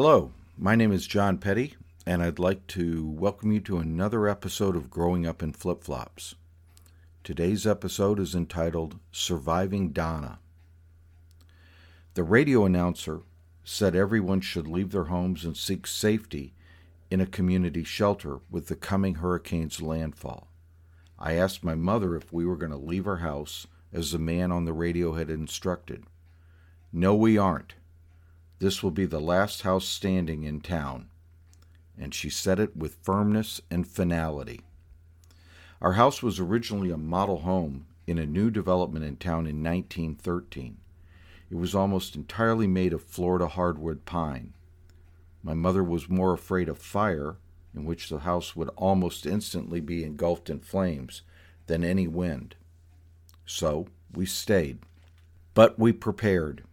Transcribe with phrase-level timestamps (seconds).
[0.00, 1.74] Hello, my name is John Petty,
[2.06, 6.36] and I'd like to welcome you to another episode of Growing Up in Flip Flops.
[7.24, 10.38] Today's episode is entitled Surviving Donna.
[12.14, 13.22] The radio announcer
[13.64, 16.54] said everyone should leave their homes and seek safety
[17.10, 20.46] in a community shelter with the coming hurricane's landfall.
[21.18, 24.52] I asked my mother if we were going to leave our house as the man
[24.52, 26.04] on the radio had instructed.
[26.92, 27.74] No, we aren't.
[28.58, 31.08] This will be the last house standing in town.
[31.96, 34.60] And she said it with firmness and finality.
[35.80, 40.78] Our house was originally a model home in a new development in town in 1913.
[41.50, 44.54] It was almost entirely made of Florida hardwood pine.
[45.42, 47.36] My mother was more afraid of fire,
[47.74, 51.22] in which the house would almost instantly be engulfed in flames,
[51.66, 52.56] than any wind.
[53.46, 54.80] So we stayed.
[55.54, 56.64] But we prepared.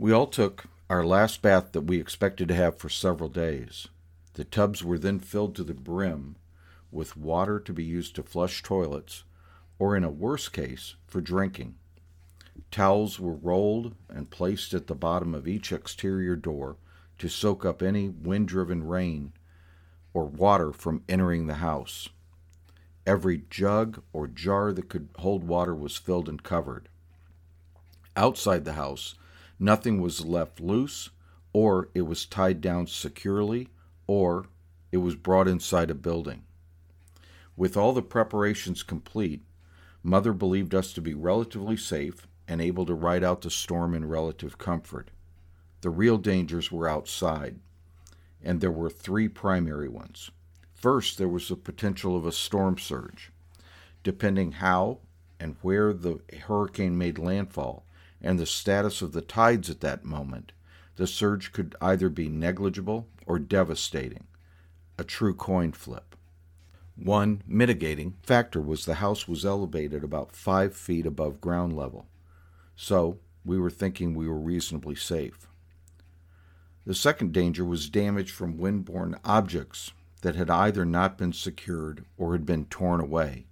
[0.00, 3.88] We all took our last bath that we expected to have for several days.
[4.32, 6.36] The tubs were then filled to the brim
[6.90, 9.24] with water to be used to flush toilets,
[9.78, 11.74] or in a worse case, for drinking.
[12.70, 16.78] Towels were rolled and placed at the bottom of each exterior door
[17.18, 19.34] to soak up any wind driven rain
[20.14, 22.08] or water from entering the house.
[23.06, 26.88] Every jug or jar that could hold water was filled and covered.
[28.16, 29.14] Outside the house,
[29.62, 31.10] Nothing was left loose,
[31.52, 33.68] or it was tied down securely,
[34.06, 34.46] or
[34.90, 36.44] it was brought inside a building.
[37.58, 39.42] With all the preparations complete,
[40.02, 44.08] Mother believed us to be relatively safe and able to ride out the storm in
[44.08, 45.10] relative comfort.
[45.82, 47.60] The real dangers were outside,
[48.42, 50.30] and there were three primary ones.
[50.72, 53.30] First, there was the potential of a storm surge.
[54.02, 55.00] Depending how
[55.38, 57.84] and where the hurricane made landfall,
[58.22, 60.52] and the status of the tides at that moment,
[60.96, 64.26] the surge could either be negligible or devastating,
[64.98, 66.14] a true coin flip.
[66.96, 72.06] One mitigating factor was the house was elevated about five feet above ground level,
[72.76, 75.48] so we were thinking we were reasonably safe.
[76.84, 79.92] The second danger was damage from wind-borne objects
[80.22, 83.46] that had either not been secured or had been torn away.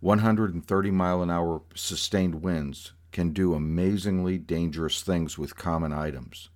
[0.00, 6.50] 130 mile an hour sustained winds can do amazingly dangerous things with common items.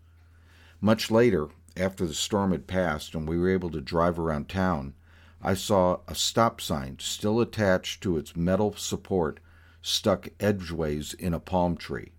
[0.79, 4.93] Much later, after the storm had passed and we were able to drive around town,
[5.41, 9.41] I saw a stop sign still attached to its metal support
[9.81, 12.13] stuck edgeways in a palm tree.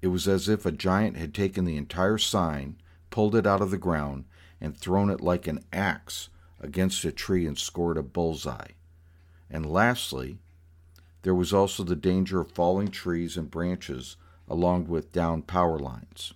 [0.00, 2.76] It was as if a giant had taken the entire sign,
[3.10, 4.24] pulled it out of the ground,
[4.60, 6.28] and thrown it like an axe
[6.60, 8.70] against a tree and scored a bullseye.
[9.50, 10.38] And lastly,
[11.22, 14.16] there was also the danger of falling trees and branches
[14.48, 16.34] along with down power lines.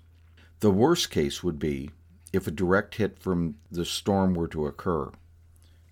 [0.60, 1.90] The worst case would be
[2.32, 5.10] if a direct hit from the storm were to occur.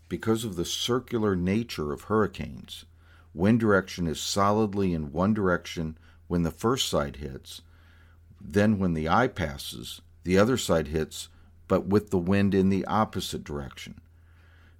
[0.09, 2.84] Because of the circular nature of hurricanes,
[3.32, 7.62] wind direction is solidly in one direction when the first side hits,
[8.41, 11.28] then when the eye passes, the other side hits,
[11.66, 14.00] but with the wind in the opposite direction.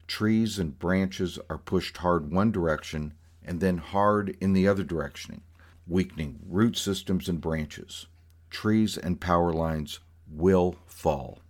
[0.07, 3.15] Trees and branches are pushed hard one direction
[3.45, 5.43] and then hard in the other direction,
[5.87, 8.07] weakening root systems and branches.
[8.51, 10.01] Trees and power lines
[10.31, 11.41] will fall.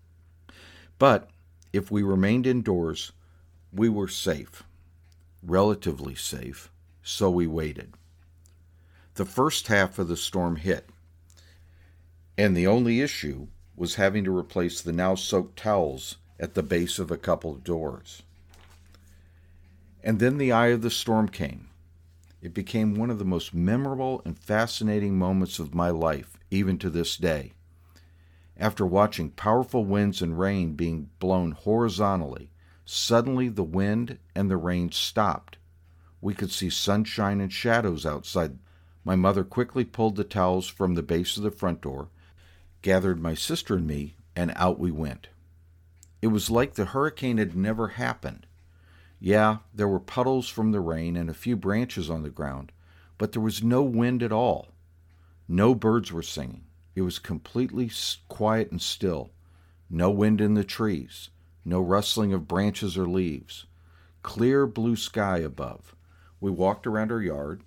[0.99, 1.31] But
[1.73, 3.13] if we remained indoors,
[3.73, 4.63] we were safe,
[5.43, 6.71] relatively safe,
[7.03, 7.95] so we waited.
[9.15, 10.89] The first half of the storm hit,
[12.37, 16.99] and the only issue was having to replace the now soaked towels at the base
[16.99, 18.23] of a couple of doors.
[20.03, 21.69] And then the eye of the storm came,
[22.45, 26.91] it became one of the most memorable and fascinating moments of my life, even to
[26.91, 27.55] this day.
[28.59, 32.51] After watching powerful winds and rain being blown horizontally,
[32.85, 35.57] suddenly the wind and the rain stopped.
[36.21, 38.59] We could see sunshine and shadows outside.
[39.07, 42.09] My mother quickly pulled the towels from the base of the front door,
[42.83, 45.29] gathered my sister and me, and out we went.
[46.21, 48.47] It was like the hurricane had never happened.
[49.25, 52.73] Yeah, there were puddles from the rain and a few branches on the ground,
[53.17, 54.75] but there was no wind at all.
[55.49, 56.65] No birds were singing.
[56.95, 57.91] It was completely
[58.29, 59.31] quiet and still.
[59.89, 61.31] No wind in the trees,
[61.65, 63.65] no rustling of branches or leaves.
[64.23, 65.97] Clear blue sky above.
[66.39, 67.63] We walked around our yard.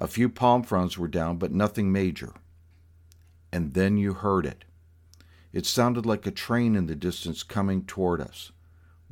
[0.00, 2.34] A few palm fronds were down, but nothing major.
[3.52, 4.64] And then you heard it.
[5.52, 8.50] It sounded like a train in the distance coming toward us.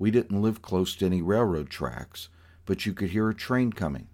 [0.00, 2.30] We didn't live close to any railroad tracks,
[2.64, 4.08] but you could hear a train coming.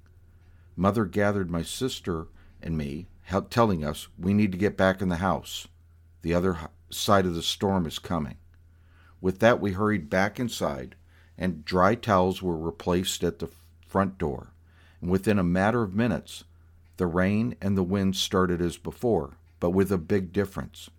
[0.75, 2.27] Mother gathered my sister
[2.61, 3.07] and me,
[3.51, 5.69] telling us we need to get back in the house.
[6.23, 6.59] The other
[6.91, 8.35] side of the storm is coming.
[9.21, 10.97] With that, we hurried back inside,
[11.39, 13.51] and dry towels were replaced at the
[13.87, 14.49] front door.
[15.01, 16.43] And within a matter of minutes,
[16.97, 20.91] the rain and the wind started as before, but with a big difference.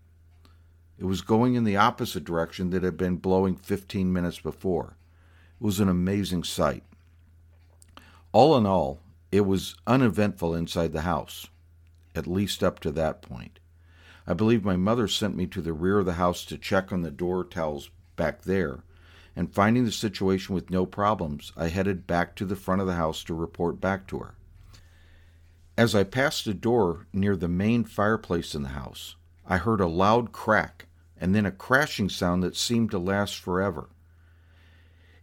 [0.99, 4.97] It was going in the opposite direction that had been blowing 15 minutes before.
[5.59, 6.83] It was an amazing sight.
[8.31, 8.99] All in all,
[9.31, 11.47] it was uneventful inside the house,
[12.15, 13.59] at least up to that point.
[14.25, 17.01] I believe my mother sent me to the rear of the house to check on
[17.01, 18.83] the door towels back there,
[19.35, 22.95] and finding the situation with no problems, I headed back to the front of the
[22.95, 24.35] house to report back to her.
[25.77, 29.15] As I passed a door near the main fireplace in the house,
[29.45, 30.86] I heard a loud crack
[31.19, 33.89] and then a crashing sound that seemed to last forever.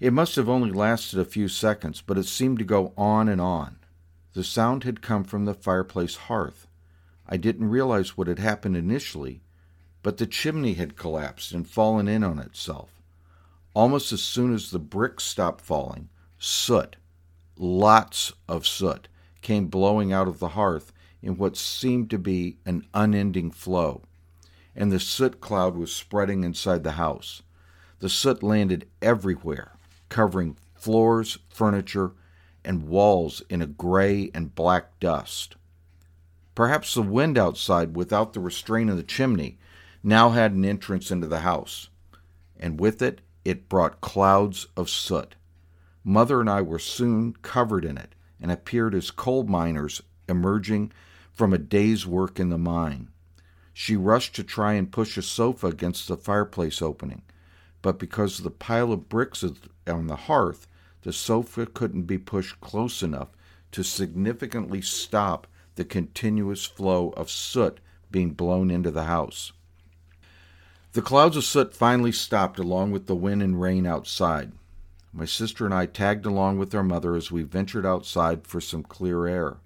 [0.00, 3.40] It must have only lasted a few seconds, but it seemed to go on and
[3.40, 3.76] on.
[4.32, 6.66] The sound had come from the fireplace hearth.
[7.26, 9.42] I didn't realize what had happened initially,
[10.02, 13.00] but the chimney had collapsed and fallen in on itself.
[13.72, 16.08] Almost as soon as the bricks stopped falling,
[16.38, 16.96] soot,
[17.56, 19.08] lots of soot,
[19.40, 20.92] came blowing out of the hearth
[21.22, 24.02] in what seemed to be an unending flow
[24.76, 27.42] and the soot cloud was spreading inside the house.
[28.00, 29.72] The soot landed everywhere,
[30.08, 32.12] covering floors, furniture,
[32.64, 35.56] and walls in a gray and black dust.
[36.54, 39.58] Perhaps the wind outside, without the restraint of the chimney,
[40.02, 41.88] now had an entrance into the house,
[42.58, 45.34] and with it, it brought clouds of soot.
[46.04, 50.92] Mother and I were soon covered in it and appeared as coal miners emerging
[51.32, 53.08] from a day's work in the mine.
[53.76, 57.22] She rushed to try and push a sofa against the fireplace opening,
[57.82, 59.44] but because of the pile of bricks
[59.86, 60.68] on the hearth,
[61.02, 63.28] the sofa couldn't be pushed close enough
[63.72, 67.80] to significantly stop the continuous flow of soot
[68.12, 69.52] being blown into the house.
[70.92, 74.52] The clouds of soot finally stopped along with the wind and rain outside.
[75.12, 78.84] My sister and I tagged along with our mother as we ventured outside for some
[78.84, 79.56] clear air.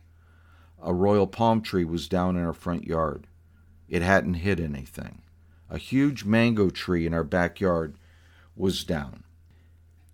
[0.82, 3.26] A royal palm tree was down in our front yard.
[3.88, 5.22] It hadn't hit anything.
[5.70, 7.96] A huge mango tree in our backyard
[8.56, 9.24] was down.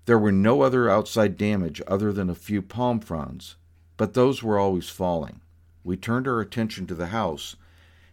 [0.06, 3.56] There were no other outside damage other than a few palm fronds,
[3.96, 5.40] but those were always falling.
[5.82, 7.56] We turned our attention to the house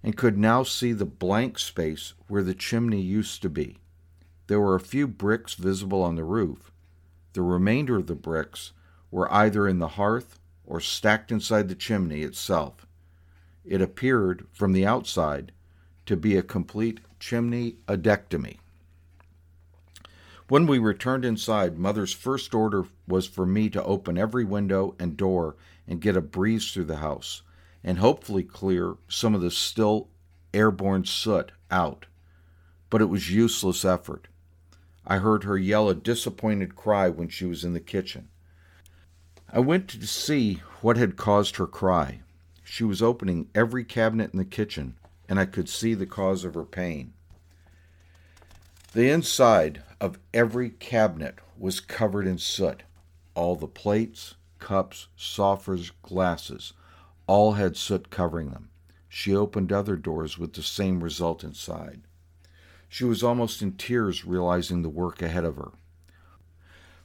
[0.03, 3.77] and could now see the blank space where the chimney used to be.
[4.47, 6.71] There were a few bricks visible on the roof.
[7.33, 8.73] The remainder of the bricks
[9.09, 12.87] were either in the hearth or stacked inside the chimney itself.
[13.63, 15.51] It appeared, from the outside,
[16.05, 18.57] to be a complete chimney adectomy.
[20.47, 25.15] When we returned inside, Mother's first order was for me to open every window and
[25.15, 25.55] door
[25.87, 27.41] and get a breeze through the house,
[27.83, 30.09] and hopefully clear some of the still
[30.53, 32.07] airborne soot out.
[32.89, 34.27] But it was useless effort.
[35.05, 38.27] I heard her yell a disappointed cry when she was in the kitchen.
[39.51, 42.21] I went to see what had caused her cry.
[42.71, 44.95] She was opening every cabinet in the kitchen,
[45.27, 47.11] and I could see the cause of her pain.
[48.93, 52.83] The inside of every cabinet was covered in soot.
[53.35, 56.71] All the plates, cups, saucers, glasses,
[57.27, 58.69] all had soot covering them.
[59.09, 62.03] She opened other doors with the same result inside.
[62.87, 65.71] She was almost in tears realizing the work ahead of her.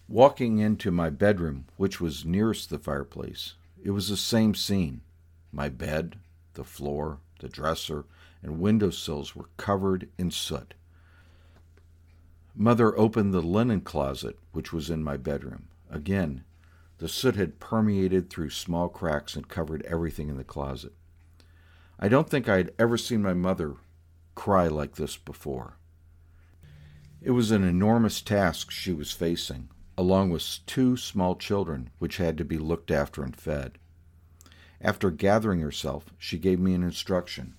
[0.07, 5.01] Walking into my bedroom, which was nearest the fireplace, it was the same scene.
[5.57, 6.19] My bed,
[6.53, 8.05] the floor, the dresser,
[8.43, 10.75] and window sills were covered in soot.
[12.55, 15.69] Mother opened the linen closet, which was in my bedroom.
[15.89, 16.45] Again,
[16.99, 20.93] the soot had permeated through small cracks and covered everything in the closet.
[21.99, 23.77] I don't think I had ever seen my mother
[24.35, 25.79] cry like this before.
[27.23, 32.37] It was an enormous task she was facing, along with two small children which had
[32.37, 33.79] to be looked after and fed.
[34.81, 37.55] After gathering herself, she gave me an instruction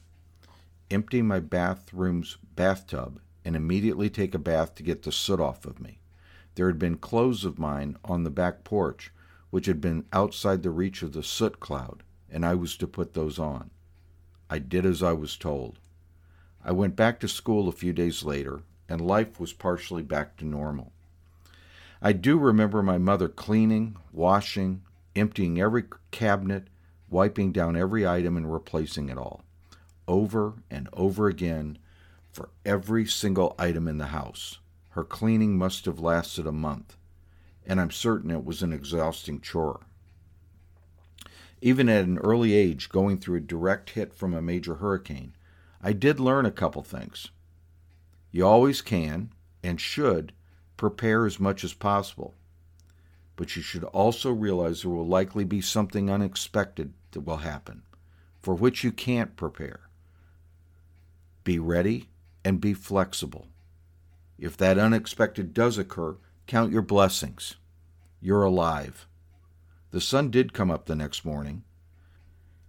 [0.90, 5.80] empty my bathroom's bathtub and immediately take a bath to get the soot off of
[5.80, 6.00] me.
[6.56, 9.12] There had been clothes of mine on the back porch,
[9.50, 13.14] which had been outside the reach of the soot cloud, and I was to put
[13.14, 13.70] those on.
[14.50, 15.80] I did as I was told.
[16.64, 20.46] I went back to school a few days later, and life was partially back to
[20.46, 20.92] normal.
[22.02, 24.82] I do remember my mother cleaning, washing,
[25.16, 26.68] emptying every cabinet,
[27.10, 29.44] wiping down every item and replacing it all,
[30.08, 31.78] over and over again
[32.32, 34.60] for every single item in the house.
[34.90, 36.98] Her cleaning must have lasted a month,
[37.66, 39.82] and I'm certain it was an exhausting chore.
[41.62, 45.34] Even at an early age, going through a direct hit from a major hurricane,
[45.82, 47.30] I did learn a couple things.
[48.32, 49.32] You always can
[49.64, 50.34] and should
[50.76, 52.36] prepare as much as possible.
[53.38, 57.84] But you should also realize there will likely be something unexpected that will happen,
[58.40, 59.88] for which you can't prepare.
[61.46, 62.10] Be ready
[62.44, 63.48] and be flexible.
[64.38, 67.56] If that unexpected does occur, count your blessings.
[68.20, 69.08] You're alive.
[69.92, 71.64] The sun did come up the next morning,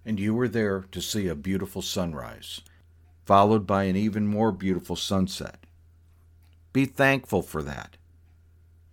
[0.05, 2.61] and you were there to see a beautiful sunrise,
[3.25, 5.67] followed by an even more beautiful sunset.
[6.73, 7.97] Be thankful for that,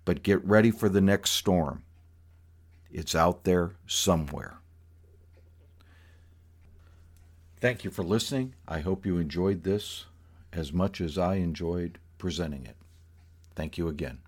[0.05, 1.83] but get ready for the next storm.
[2.91, 4.59] It's out there somewhere.
[7.59, 8.53] Thank you for listening.
[8.67, 10.05] I hope you enjoyed this
[10.53, 12.77] as much as I enjoyed presenting it.
[13.55, 14.19] Thank you again.